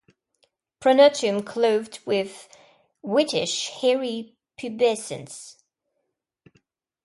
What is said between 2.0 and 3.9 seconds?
with whitish